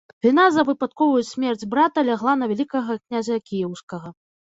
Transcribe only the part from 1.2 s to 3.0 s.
смерць брата лягла на вялікага